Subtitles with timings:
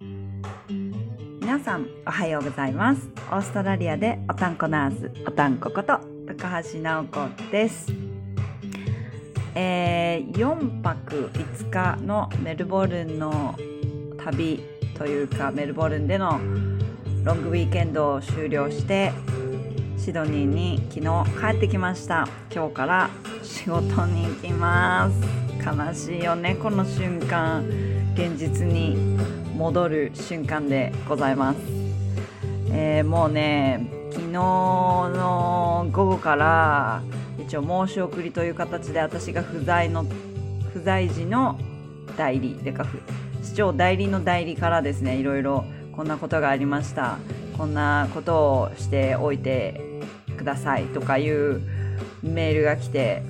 [0.00, 3.08] 皆さんおはようございます。
[3.32, 7.92] オーストラリアでおたんこナースおたんここと高橋直子です。
[9.56, 13.56] えー、4泊5日のメルボルンの
[14.22, 14.62] 旅
[14.96, 16.40] というかメルボルンでの
[17.24, 19.12] ロングウィーケンドを終了して
[19.96, 22.28] シドニーに昨日帰ってきました。
[22.54, 23.10] 今日から
[23.42, 25.20] 仕事に行きます。
[25.66, 27.64] 悲しいよねこの瞬間。
[28.14, 29.47] 現実に。
[29.58, 31.58] 戻る瞬間でございます、
[32.70, 37.02] えー、もうね昨日の午後から
[37.38, 40.06] 一応申し送りという形で私が不在の
[40.72, 41.58] 不在時の
[42.16, 42.86] 代理でか
[43.42, 47.18] 市長代理の代理からですねいろいろこんなことがありました。
[47.58, 49.80] こんなことをしておいて
[50.36, 51.60] くださいとかいう
[52.22, 53.24] メールが来て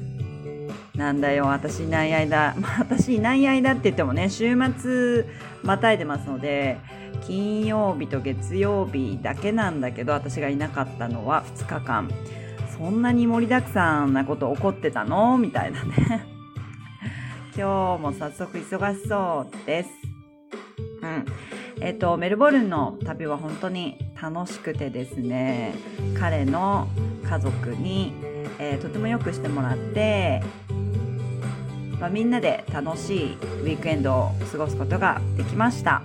[0.98, 5.24] なんだよ私いない間、 まあ、私いない間って言ってもね週末
[5.62, 6.78] またいでますので
[7.24, 12.10] 金曜日と月曜日だけなんだけど私がいなかったのは2日間。
[12.76, 15.36] そんなに盛りだくさんなこと起こってたの？
[15.36, 16.26] みたいなね。
[17.56, 19.90] 今日も早速忙しそうです。
[21.02, 21.24] うん。
[21.80, 25.74] えっ、とメルボルンの旅は本当に楽しくてですね
[26.18, 26.88] 彼の
[27.28, 28.12] 家族に、
[28.58, 30.42] えー、とてもよくしてもらって
[32.00, 36.02] まあ、みんなで楽しいウィークエンドを過ごすことができました。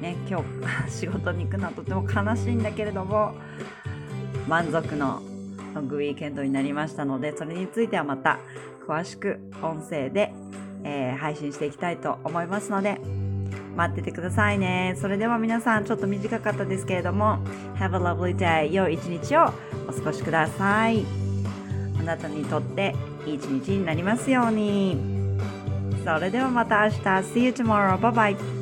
[0.00, 0.42] ね、今
[0.86, 3.34] 日 仕事に行くのはとても悲しいんだけれども
[4.48, 5.22] 満足の
[5.74, 8.38] ロングウィーケンドになりましたのでそれについてはまた
[8.86, 10.34] 詳しく音声で、
[10.82, 13.00] えー、配信していきたいと思いますので
[13.76, 14.94] 待っててくださいね。
[15.00, 17.38] それでは皆さんちょっと短かったですけれども
[17.76, 19.52] Have a lovely day 良い一日を
[19.88, 21.21] お過ごしください。
[22.02, 22.94] あなたにとって
[23.26, 24.98] いい一日になりますように。
[26.04, 26.98] それではまた明日。
[26.98, 27.96] See you tomorrow.
[27.96, 28.61] Bye bye.